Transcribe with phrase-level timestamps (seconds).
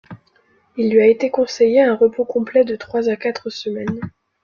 [0.77, 3.99] Il lui a été conseillé un repos complet de trois à quatre semaines.